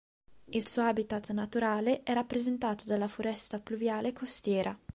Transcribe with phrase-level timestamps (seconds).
[0.45, 4.75] Il suo habitat naturale è rappresentato dalla foresta pluviale costiera.